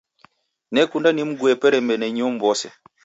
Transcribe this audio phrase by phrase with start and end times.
[0.73, 2.67] Nekunda nimguye peremende inyow'ose.